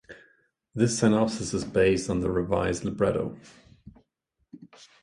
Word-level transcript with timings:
This 0.73 0.97
synopsis 0.97 1.53
is 1.53 1.63
based 1.63 2.09
on 2.09 2.21
the 2.21 2.31
revised 2.31 2.83
libretto. 2.83 3.37